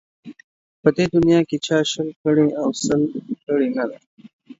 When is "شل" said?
1.91-2.09